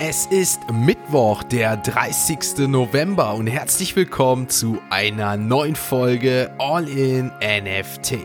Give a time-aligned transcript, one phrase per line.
[0.00, 2.68] Es ist Mittwoch, der 30.
[2.68, 8.18] November und herzlich willkommen zu einer neuen Folge All in NFT.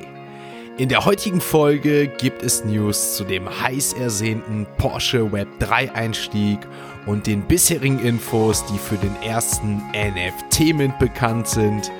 [0.77, 6.59] In der heutigen Folge gibt es News zu dem heiß ersehnten Porsche Web 3 Einstieg
[7.07, 11.91] und den bisherigen Infos, die für den ersten NFT-Mint bekannt sind.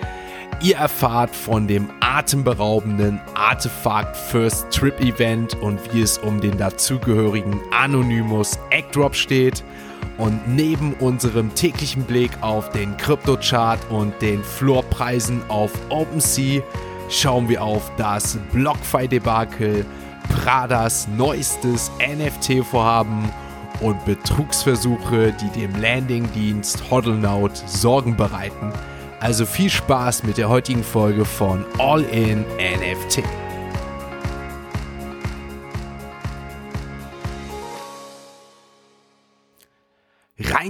[0.61, 7.59] Ihr erfahrt von dem atemberaubenden Artefakt First Trip Event und wie es um den dazugehörigen
[7.71, 9.63] Anonymous Eggdrop steht.
[10.17, 16.61] Und neben unserem täglichen Blick auf den Kryptochart und den Floorpreisen auf OpenSea
[17.09, 19.85] schauen wir auf das BlockFi-Debakel,
[20.29, 23.29] Pradas neuestes NFT-Vorhaben
[23.81, 28.71] und Betrugsversuche, die dem Landing-Dienst HODLNOW Sorgen bereiten.
[29.23, 33.23] Also viel Spaß mit der heutigen Folge von All in NFT.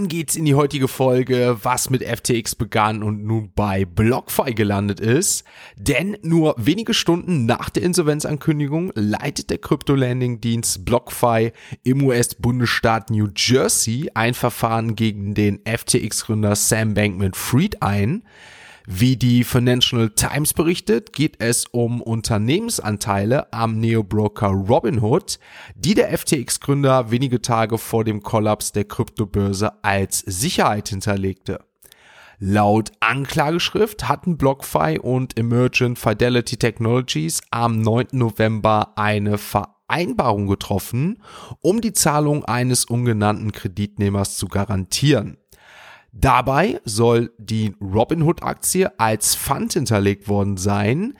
[0.04, 5.00] Rein geht's in die heutige Folge, was mit FTX begann und nun bei BlockFi gelandet
[5.00, 5.46] ist.
[5.78, 14.10] Denn nur wenige Stunden nach der Insolvenzankündigung leitet der Krypto-Landing-Dienst BlockFi im US-Bundesstaat New Jersey
[14.14, 18.24] ein Verfahren gegen den FTX-Gründer Sam Bankman-Fried ein.
[18.86, 25.40] Wie die Financial Times berichtet, geht es um Unternehmensanteile am Neobroker Robinhood,
[25.76, 31.62] die der FTX-Gründer wenige Tage vor dem Kollaps der Kryptobörse als Sicherheit hinterlegte.
[32.40, 38.08] Laut Anklageschrift hatten BlockFi und Emergent Fidelity Technologies am 9.
[38.12, 41.24] November eine Vereinbarung getroffen,
[41.62, 45.38] um die Zahlung eines ungenannten Kreditnehmers zu garantieren.
[46.16, 51.18] Dabei soll die Robinhood-Aktie als Fund hinterlegt worden sein.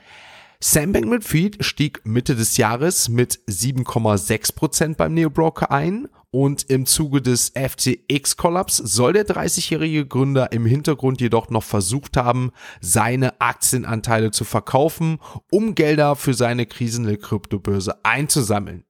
[0.60, 7.52] Sam Bankman-Fried stieg Mitte des Jahres mit 7,6% beim Neobroker ein und im Zuge des
[7.54, 15.18] FTX-Kollaps soll der 30-jährige Gründer im Hintergrund jedoch noch versucht haben, seine Aktienanteile zu verkaufen,
[15.50, 18.84] um Gelder für seine kriselnde Kryptobörse einzusammeln.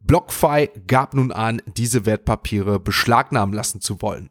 [0.00, 4.30] BlockFi gab nun an, diese Wertpapiere beschlagnahmen lassen zu wollen.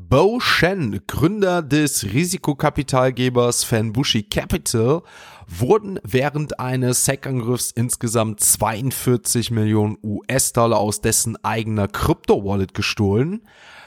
[0.00, 5.02] Bo Shen, Gründer des Risikokapitalgebers Fanbushi Capital,
[5.48, 13.42] wurden während eines Hackangriffs insgesamt 42 Millionen US-Dollar aus dessen eigener Krypto-Wallet gestohlen.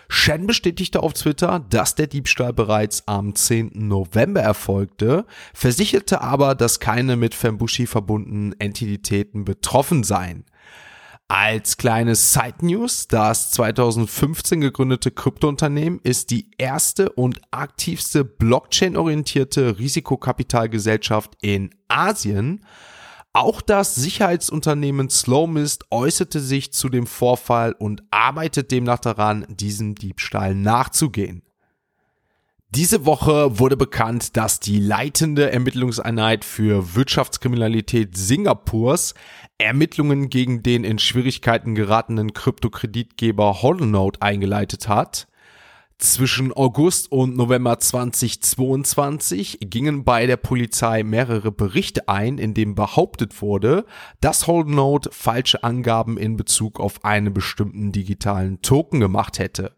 [0.09, 3.71] Shen bestätigte auf Twitter, dass der Diebstahl bereits am 10.
[3.75, 10.43] November erfolgte, versicherte aber, dass keine mit Fanbushi verbundenen Entitäten betroffen seien.
[11.33, 21.37] Als kleines Side News, das 2015 gegründete Kryptounternehmen ist die erste und aktivste Blockchain-orientierte Risikokapitalgesellschaft
[21.41, 22.65] in Asien.
[23.31, 30.53] Auch das Sicherheitsunternehmen Slowmist äußerte sich zu dem Vorfall und arbeitet demnach daran, diesem Diebstahl
[30.53, 31.43] nachzugehen.
[32.73, 39.13] Diese Woche wurde bekannt, dass die leitende Ermittlungseinheit für Wirtschaftskriminalität Singapurs
[39.57, 45.27] Ermittlungen gegen den in Schwierigkeiten geratenen Kryptokreditgeber Holonode eingeleitet hat.
[45.97, 53.41] Zwischen August und November 2022 gingen bei der Polizei mehrere Berichte ein, in dem behauptet
[53.41, 53.85] wurde,
[54.21, 59.73] dass Holonode falsche Angaben in Bezug auf einen bestimmten digitalen Token gemacht hätte.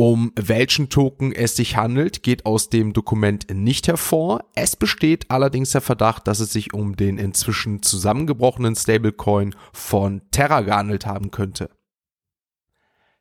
[0.00, 4.44] Um welchen Token es sich handelt, geht aus dem Dokument nicht hervor.
[4.54, 10.60] Es besteht allerdings der Verdacht, dass es sich um den inzwischen zusammengebrochenen Stablecoin von Terra
[10.60, 11.70] gehandelt haben könnte.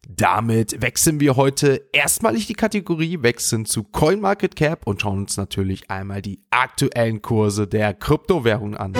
[0.07, 6.21] Damit wechseln wir heute erstmalig die Kategorie, wechseln zu CoinMarketCap und schauen uns natürlich einmal
[6.21, 8.93] die aktuellen Kurse der Kryptowährung an.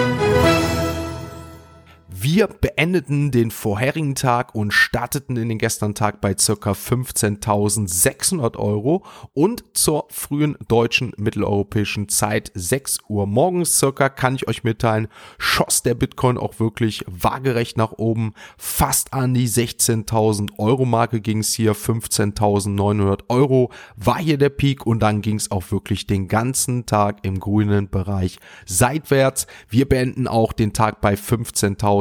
[2.10, 9.04] Wir beendeten den vorherigen Tag und starteten in den gestrigen Tag bei circa 15.600 Euro
[9.34, 15.84] und zur frühen deutschen mitteleuropäischen Zeit 6 Uhr morgens circa kann ich euch mitteilen, schoss
[15.84, 18.34] der Bitcoin auch wirklich waagerecht nach oben.
[18.58, 24.86] Fast an die 16.000 Euro Marke ging es hier, 15.900 Euro war hier der Peak
[24.86, 29.46] und dann ging es auch wirklich den ganzen Tag im grünen Bereich seitwärts.
[29.68, 31.97] Wir beenden auch den Tag bei 15.000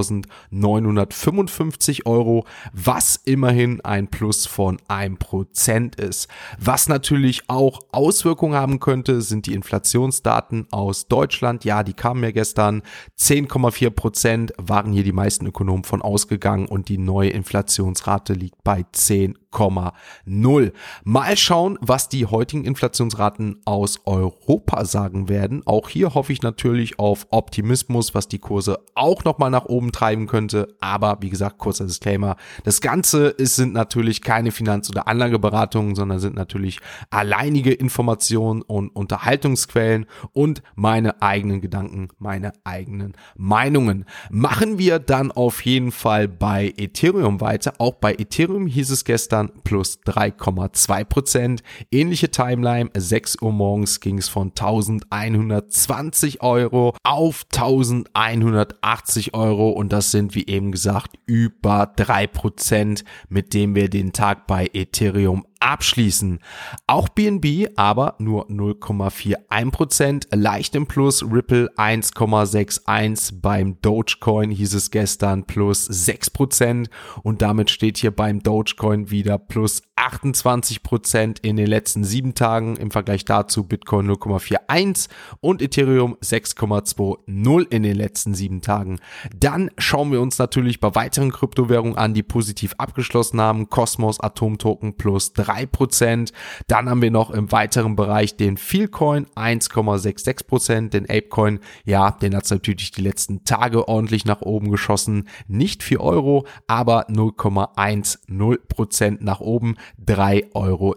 [0.50, 6.28] 955 Euro, was immerhin ein Plus von 1% ist.
[6.58, 11.64] Was natürlich auch Auswirkungen haben könnte, sind die Inflationsdaten aus Deutschland.
[11.64, 12.82] Ja, die kamen ja gestern.
[13.18, 19.36] 10,4% waren hier die meisten Ökonomen von ausgegangen und die neue Inflationsrate liegt bei 10
[19.56, 20.72] 0,0.
[21.04, 25.62] Mal schauen, was die heutigen Inflationsraten aus Europa sagen werden.
[25.66, 30.26] Auch hier hoffe ich natürlich auf Optimismus, was die Kurse auch nochmal nach oben treiben
[30.26, 30.74] könnte.
[30.80, 32.36] Aber wie gesagt, kurzer Disclaimer.
[32.64, 36.80] Das Ganze ist, sind natürlich keine Finanz- oder Anlageberatungen, sondern sind natürlich
[37.10, 44.04] alleinige Informationen und Unterhaltungsquellen und meine eigenen Gedanken, meine eigenen Meinungen.
[44.30, 47.74] Machen wir dann auf jeden Fall bei Ethereum weiter.
[47.78, 51.62] Auch bei Ethereum hieß es gestern plus 3,2 Prozent.
[51.90, 52.90] Ähnliche Timeline.
[52.96, 60.46] 6 Uhr morgens ging es von 1120 Euro auf 1180 Euro und das sind wie
[60.46, 66.40] eben gesagt über 3 Prozent, mit dem wir den Tag bei Ethereum abschließen.
[66.86, 75.44] Auch BNB aber nur 0,41%, leicht im Plus, Ripple 1,61, beim Dogecoin hieß es gestern
[75.44, 76.88] plus 6%
[77.22, 82.90] und damit steht hier beim Dogecoin wieder plus 28% in den letzten sieben Tagen im
[82.90, 85.08] Vergleich dazu Bitcoin 0,41
[85.40, 88.98] und Ethereum 6,20 in den letzten sieben Tagen.
[89.34, 93.70] Dann schauen wir uns natürlich bei weiteren Kryptowährungen an, die positiv abgeschlossen haben.
[93.70, 96.32] Cosmos Atom Token plus 3 3%.
[96.66, 102.44] Dann haben wir noch im weiteren Bereich den Feelcoin 1,66%, den Apecoin, ja, den hat
[102.44, 105.28] es natürlich die letzten Tage ordentlich nach oben geschossen.
[105.46, 110.96] Nicht 4 Euro, aber 0,10% nach oben, 3,99 Euro.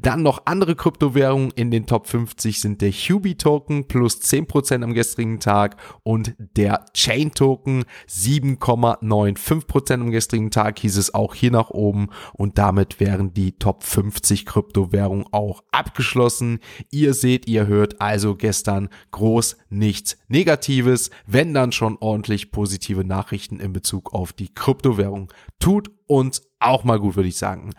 [0.00, 4.94] Dann noch andere Kryptowährungen in den Top 50 sind der Hubi Token plus 10% am
[4.94, 11.70] gestrigen Tag und der Chain Token 7,95% am gestrigen Tag hieß es auch hier nach
[11.70, 16.60] oben und damit wären die Top 50 Kryptowährungen auch abgeschlossen.
[16.92, 23.58] Ihr seht, ihr hört also gestern groß nichts Negatives, wenn dann schon ordentlich positive Nachrichten
[23.58, 25.32] in Bezug auf die Kryptowährung.
[25.58, 27.72] Tut uns auch mal gut, würde ich sagen.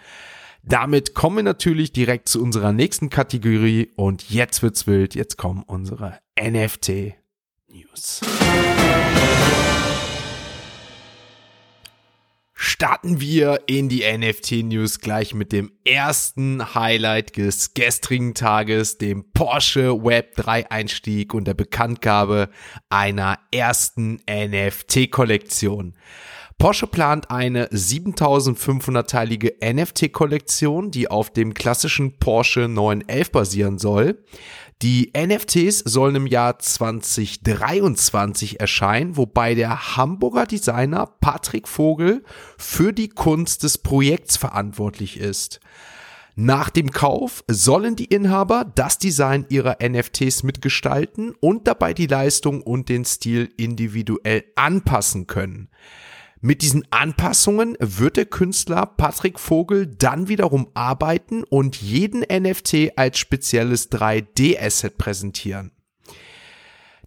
[0.63, 5.15] Damit kommen wir natürlich direkt zu unserer nächsten Kategorie und jetzt wird's wild.
[5.15, 7.13] Jetzt kommen unsere NFT
[7.69, 8.19] News.
[12.63, 20.01] Starten wir in die NFT-News gleich mit dem ersten Highlight des gestrigen Tages, dem Porsche
[20.01, 22.49] Web 3 Einstieg und der Bekanntgabe
[22.89, 25.93] einer ersten NFT-Kollektion.
[26.63, 34.23] Porsche plant eine 7500-teilige NFT-Kollektion, die auf dem klassischen Porsche 911 basieren soll.
[34.81, 42.23] Die NFTs sollen im Jahr 2023 erscheinen, wobei der Hamburger Designer Patrick Vogel
[42.57, 45.59] für die Kunst des Projekts verantwortlich ist.
[46.35, 52.61] Nach dem Kauf sollen die Inhaber das Design ihrer NFTs mitgestalten und dabei die Leistung
[52.61, 55.67] und den Stil individuell anpassen können.
[56.45, 63.17] Mit diesen Anpassungen wird der Künstler Patrick Vogel dann wiederum arbeiten und jeden NFT als
[63.17, 65.71] spezielles 3D-Asset präsentieren.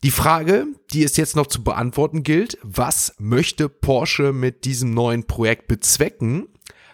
[0.02, 5.26] Die Frage, die es jetzt noch zu beantworten gilt, was möchte Porsche mit diesem neuen
[5.26, 6.48] Projekt bezwecken?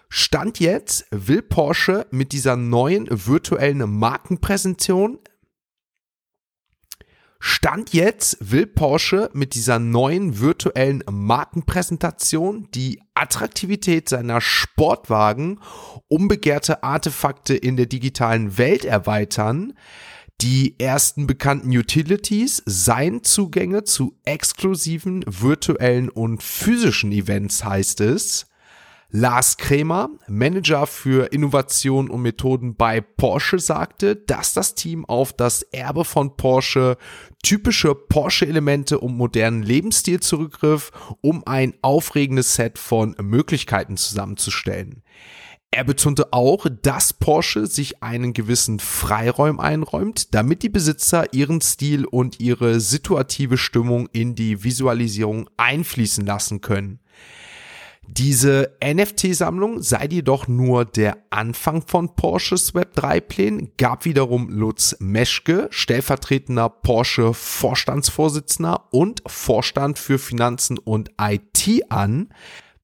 [0.09, 5.21] Stand jetzt will Porsche mit dieser neuen virtuellen Markenpräsentation
[7.45, 15.59] Stand jetzt will Porsche mit dieser neuen virtuellen Markenpräsentation die Attraktivität seiner Sportwagen,
[16.07, 19.73] unbegehrte Artefakte in der digitalen Welt erweitern,
[20.41, 28.47] die ersten bekannten Utilities seien Zugänge zu exklusiven virtuellen und physischen Events, heißt es.
[29.15, 35.61] Lars Krämer, Manager für Innovation und Methoden bei Porsche, sagte, dass das Team auf das
[35.61, 36.97] Erbe von Porsche
[37.43, 45.03] typische Porsche-Elemente und modernen Lebensstil zurückgriff, um ein aufregendes Set von Möglichkeiten zusammenzustellen.
[45.71, 52.07] Er betonte auch, dass Porsche sich einen gewissen Freiraum einräumt, damit die Besitzer ihren Stil
[52.07, 56.99] und ihre situative Stimmung in die Visualisierung einfließen lassen können.
[58.09, 66.69] Diese NFT-Sammlung sei jedoch nur der Anfang von Porsches Web3-Plänen, gab wiederum Lutz Meschke, stellvertretender
[66.69, 72.29] Porsche Vorstandsvorsitzender und Vorstand für Finanzen und IT an.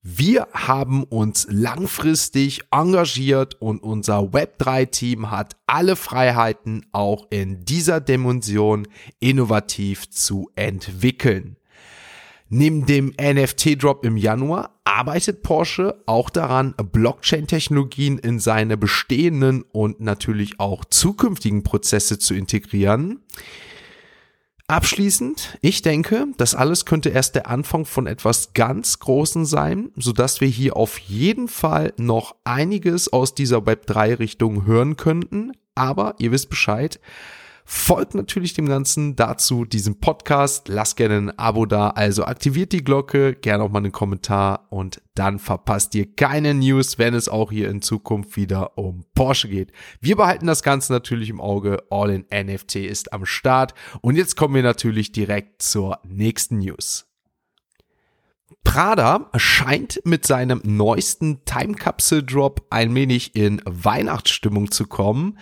[0.03, 8.87] Wir haben uns langfristig engagiert und unser Web3-Team hat alle Freiheiten, auch in dieser Dimension
[9.19, 11.57] innovativ zu entwickeln.
[12.51, 20.59] Neben dem NFT-Drop im Januar arbeitet Porsche auch daran, Blockchain-Technologien in seine bestehenden und natürlich
[20.59, 23.21] auch zukünftigen Prozesse zu integrieren.
[24.67, 30.41] Abschließend, ich denke, das alles könnte erst der Anfang von etwas ganz Großen sein, sodass
[30.41, 35.53] wir hier auf jeden Fall noch einiges aus dieser Web3 Richtung hören könnten.
[35.75, 36.99] Aber ihr wisst Bescheid,
[37.71, 40.69] Folgt natürlich dem Ganzen dazu diesem Podcast.
[40.69, 41.91] Lasst gerne ein Abo da.
[41.91, 46.97] Also aktiviert die Glocke, gerne auch mal einen Kommentar und dann verpasst ihr keine News,
[46.97, 49.73] wenn es auch hier in Zukunft wieder um Porsche geht.
[50.01, 51.83] Wir behalten das Ganze natürlich im Auge.
[51.91, 53.75] All in NFT ist am Start.
[54.01, 57.07] Und jetzt kommen wir natürlich direkt zur nächsten News.
[58.65, 65.39] Prada scheint mit seinem neuesten Time Capsule Drop ein wenig in Weihnachtsstimmung zu kommen.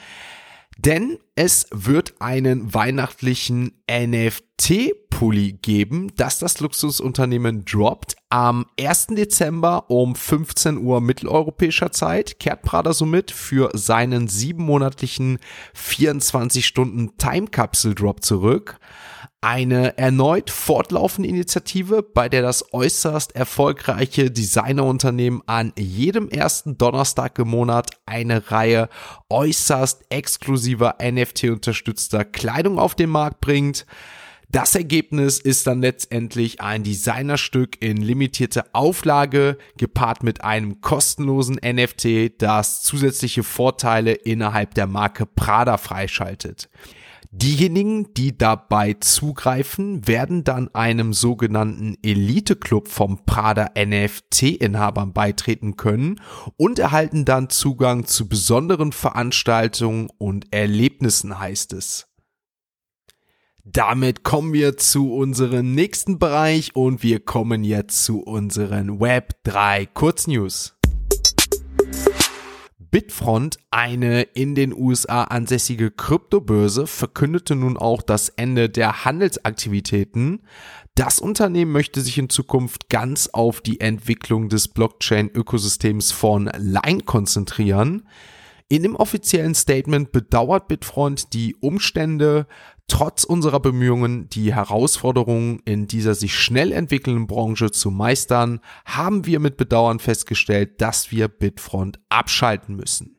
[0.79, 8.17] Denn es wird einen weihnachtlichen NFT-Pulli geben, das das Luxusunternehmen droppt.
[8.29, 9.09] Am 1.
[9.09, 15.39] Dezember um 15 Uhr mitteleuropäischer Zeit kehrt Prada somit für seinen siebenmonatlichen
[15.75, 18.79] 24 Stunden Time Capsule Drop zurück
[19.41, 27.49] eine erneut fortlaufende Initiative, bei der das äußerst erfolgreiche Designerunternehmen an jedem ersten Donnerstag im
[27.49, 28.89] Monat eine Reihe
[29.29, 33.87] äußerst exklusiver NFT-unterstützter Kleidung auf den Markt bringt.
[34.49, 42.41] Das Ergebnis ist dann letztendlich ein Designerstück in limitierter Auflage, gepaart mit einem kostenlosen NFT,
[42.41, 46.69] das zusätzliche Vorteile innerhalb der Marke Prada freischaltet.
[47.31, 56.21] Diejenigen, die dabei zugreifen, werden dann einem sogenannten Elite-Club vom Prada NFT-Inhabern beitreten können
[56.57, 62.07] und erhalten dann Zugang zu besonderen Veranstaltungen und Erlebnissen, heißt es.
[63.65, 69.87] Damit kommen wir zu unserem nächsten Bereich und wir kommen jetzt zu unseren Web 3
[69.87, 70.76] Kurznews.
[72.91, 80.43] Bitfront, eine in den USA ansässige Kryptobörse, verkündete nun auch das Ende der Handelsaktivitäten.
[80.95, 88.09] Das Unternehmen möchte sich in Zukunft ganz auf die Entwicklung des Blockchain-Ökosystems von Line konzentrieren.
[88.69, 92.49] In dem offiziellen Statement bedauert Bitfront die Umstände,
[92.89, 99.39] trotz unserer Bemühungen, die Herausforderungen in dieser sich schnell entwickelnden Branche zu meistern, haben wir
[99.39, 103.16] mit Bedauern festgestellt, dass wir Bitfront abschalten müssen.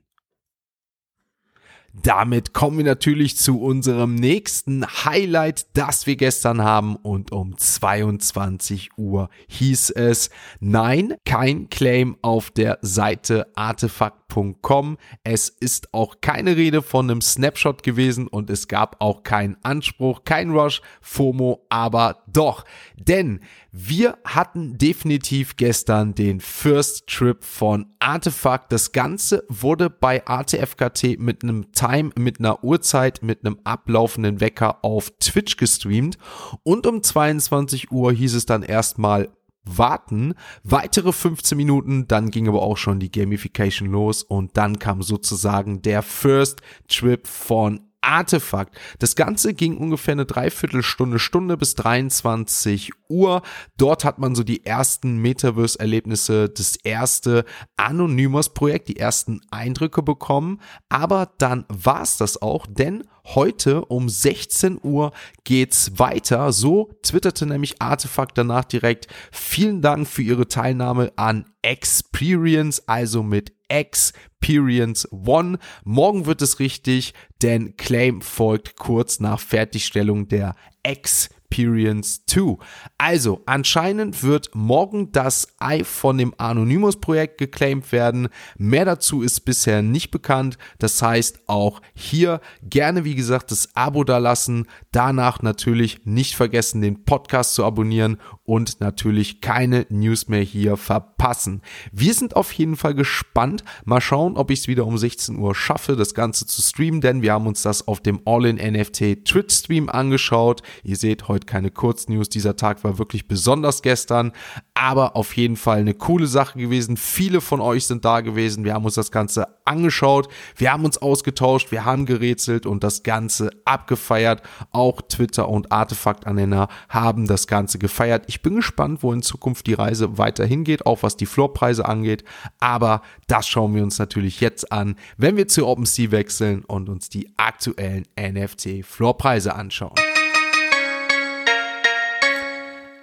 [2.03, 8.91] Damit kommen wir natürlich zu unserem nächsten Highlight, das wir gestern haben und um 22
[8.97, 14.97] Uhr hieß es, nein, kein Claim auf der Seite artefakt.com.
[15.23, 20.23] Es ist auch keine Rede von einem Snapshot gewesen und es gab auch keinen Anspruch,
[20.23, 22.63] kein Rush, FOMO, aber doch,
[22.95, 23.39] denn
[23.79, 28.71] wir hatten definitiv gestern den First Trip von Artefakt.
[28.71, 34.83] Das Ganze wurde bei ATFKT mit einem Time, mit einer Uhrzeit, mit einem ablaufenden Wecker
[34.83, 36.17] auf Twitch gestreamt.
[36.63, 39.29] Und um 22 Uhr hieß es dann erstmal
[39.63, 40.33] warten.
[40.63, 45.83] Weitere 15 Minuten, dann ging aber auch schon die Gamification los und dann kam sozusagen
[45.83, 48.75] der First Trip von Artefakt.
[48.99, 53.41] Das Ganze ging ungefähr eine Dreiviertelstunde, Stunde bis 23 Uhr.
[53.77, 57.43] Dort hat man so die ersten Metaverse-Erlebnisse, das erste
[57.75, 60.61] Anonymous-Projekt, die ersten Eindrücke bekommen.
[60.87, 63.03] Aber dann war es das auch, denn
[63.35, 65.11] heute um 16 Uhr
[65.43, 66.51] geht's weiter.
[66.51, 69.07] So twitterte nämlich Artefakt danach direkt.
[69.31, 75.59] Vielen Dank für Ihre Teilnahme an Experience, also mit Experience One.
[75.83, 82.57] Morgen wird es richtig, denn Claim folgt kurz nach Fertigstellung der Experience Experience 2.
[82.97, 88.27] Also, anscheinend wird morgen das Ei von dem Anonymous-Projekt geclaimed werden.
[88.57, 90.57] Mehr dazu ist bisher nicht bekannt.
[90.77, 94.67] Das heißt, auch hier gerne, wie gesagt, das Abo da lassen.
[94.91, 101.61] Danach natürlich nicht vergessen, den Podcast zu abonnieren und natürlich keine News mehr hier verpassen.
[101.91, 103.63] Wir sind auf jeden Fall gespannt.
[103.85, 107.21] Mal schauen, ob ich es wieder um 16 Uhr schaffe, das Ganze zu streamen, denn
[107.21, 110.61] wir haben uns das auf dem All-in-NFT Twitch-Stream angeschaut.
[110.83, 112.29] Ihr seht heute keine Kurznews.
[112.29, 114.31] Dieser Tag war wirklich besonders gestern,
[114.73, 116.97] aber auf jeden Fall eine coole Sache gewesen.
[116.97, 118.63] Viele von euch sind da gewesen.
[118.63, 120.29] Wir haben uns das Ganze angeschaut.
[120.55, 121.71] Wir haben uns ausgetauscht.
[121.71, 124.41] Wir haben gerätselt und das Ganze abgefeiert.
[124.71, 128.23] Auch Twitter und Artefakt-Anhänger haben das Ganze gefeiert.
[128.27, 132.23] Ich bin gespannt, wo in Zukunft die Reise weiterhin geht, auch was die Floorpreise angeht.
[132.59, 137.09] Aber das schauen wir uns natürlich jetzt an, wenn wir zu OpenSea wechseln und uns
[137.09, 139.95] die aktuellen NFT-Floorpreise anschauen.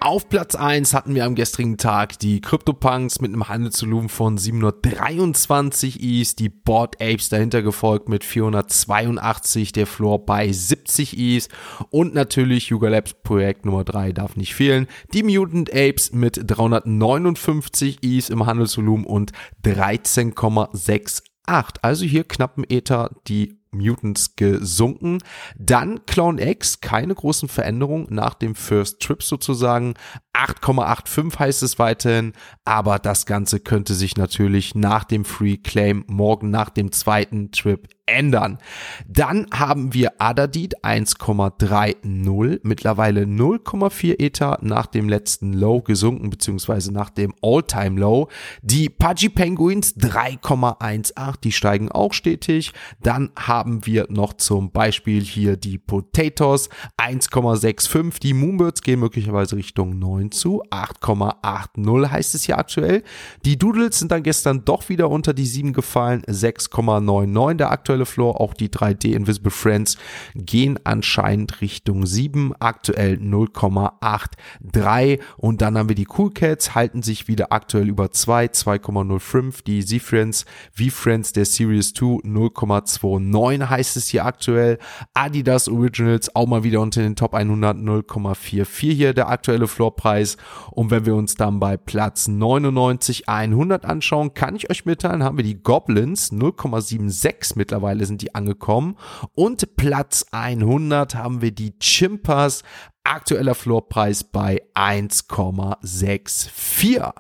[0.04, 6.02] Auf Platz 1 hatten wir am gestrigen Tag die CryptoPunks mit einem Handelsvolumen von 723
[6.02, 11.48] Is, die Board Apes dahinter gefolgt mit 482, der Floor bei 70 Is
[11.88, 14.88] und natürlich Yuga Labs Projekt Nummer 3 darf nicht fehlen.
[15.14, 19.32] Die Mutant Apes mit 359 Is im Handelsvolumen und
[19.64, 21.22] 13,68.
[21.80, 25.18] Also hier knappen Ether die Mutants gesunken.
[25.58, 29.94] Dann Clone X, keine großen Veränderungen nach dem First Trip sozusagen.
[30.34, 32.32] 8,85 heißt es weiterhin,
[32.64, 37.88] aber das Ganze könnte sich natürlich nach dem Free Claim morgen nach dem zweiten Trip
[38.06, 38.58] ändern.
[39.08, 47.10] Dann haben wir Adadid 1,30, mittlerweile 0,4 Ether nach dem letzten Low gesunken, beziehungsweise nach
[47.10, 48.28] dem All-Time Low.
[48.62, 52.72] Die Pudgy Penguins 3,18, die steigen auch stetig.
[53.00, 56.68] Dann haben wir noch zum Beispiel hier die Potatoes
[57.00, 63.02] 1,65, die Moonbirds gehen möglicherweise Richtung 9 zu, 8,80 heißt es hier aktuell.
[63.44, 68.06] Die Doodles sind dann gestern doch wieder unter die 7 gefallen, 6,99 der aktuelle aktuelle
[68.06, 69.96] Floor, auch die 3D Invisible Friends
[70.34, 77.28] gehen anscheinend Richtung 7, aktuell 0,83 und dann haben wir die Cool Cats, halten sich
[77.28, 84.24] wieder aktuell über 2, 2,05, die Z-Friends, V-Friends der Series 2 0,29 heißt es hier
[84.24, 84.78] aktuell,
[85.14, 90.36] Adidas Originals auch mal wieder unter den Top 100 0,44 hier der aktuelle Floorpreis.
[90.70, 95.36] Und wenn wir uns dann bei Platz 99 100 anschauen, kann ich euch mitteilen, haben
[95.36, 98.96] wir die Goblins 0,76 mittlerweile mittlerweile sind die angekommen.
[99.34, 102.62] Und Platz 100 haben wir die Chimpers.
[103.04, 107.12] Aktueller Floorpreis bei 1,64.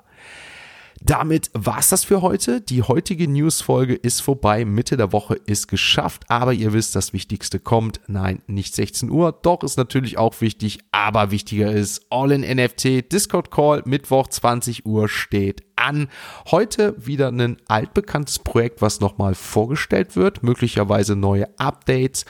[1.06, 2.62] Damit war's das für heute.
[2.62, 4.64] Die heutige Newsfolge ist vorbei.
[4.64, 6.24] Mitte der Woche ist geschafft.
[6.28, 8.00] Aber ihr wisst, das Wichtigste kommt.
[8.06, 9.38] Nein, nicht 16 Uhr.
[9.42, 10.78] Doch ist natürlich auch wichtig.
[10.92, 13.82] Aber wichtiger ist All in NFT Discord Call.
[13.84, 16.08] Mittwoch 20 Uhr steht an.
[16.50, 20.42] Heute wieder ein altbekanntes Projekt, was nochmal vorgestellt wird.
[20.42, 22.24] Möglicherweise neue Updates.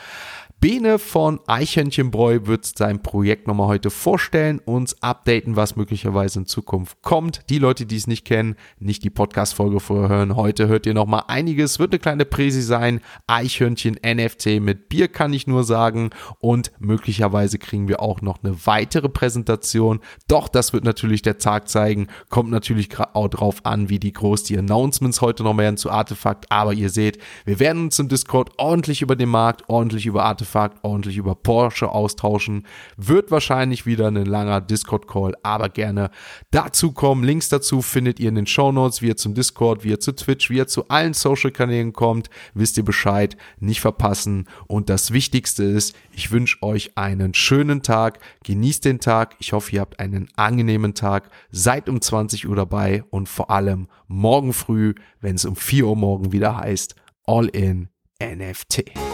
[0.64, 7.02] Bene von Eichhörnchenbräu wird sein Projekt nochmal heute vorstellen, uns updaten, was möglicherweise in Zukunft
[7.02, 7.42] kommt.
[7.50, 10.36] Die Leute, die es nicht kennen, nicht die Podcast-Folge vorher hören.
[10.36, 11.78] Heute hört ihr nochmal einiges.
[11.78, 13.02] Wird eine kleine Präsi sein.
[13.26, 16.08] Eichhörnchen NFT mit Bier kann ich nur sagen.
[16.38, 20.00] Und möglicherweise kriegen wir auch noch eine weitere Präsentation.
[20.28, 22.06] Doch, das wird natürlich der Tag zeigen.
[22.30, 26.50] Kommt natürlich auch drauf an, wie die groß die Announcements heute noch werden zu Artefakt.
[26.50, 30.53] Aber ihr seht, wir werden uns im Discord ordentlich über den Markt, ordentlich über Artefakt
[30.54, 32.66] Artefakt ordentlich über Porsche austauschen.
[32.96, 36.10] Wird wahrscheinlich wieder ein langer Discord-Call, aber gerne
[36.50, 37.24] dazu kommen.
[37.24, 40.12] Links dazu findet ihr in den Show Notes, wie ihr zum Discord, wie ihr zu
[40.12, 42.30] Twitch, wie ihr zu allen Social-Kanälen kommt.
[42.54, 44.48] Wisst ihr Bescheid, nicht verpassen.
[44.66, 48.20] Und das Wichtigste ist, ich wünsche euch einen schönen Tag.
[48.44, 49.36] Genießt den Tag.
[49.40, 51.30] Ich hoffe, ihr habt einen angenehmen Tag.
[51.50, 55.96] Seid um 20 Uhr dabei und vor allem morgen früh, wenn es um 4 Uhr
[55.96, 56.94] morgen wieder heißt,
[57.26, 57.88] All in
[58.22, 59.13] NFT.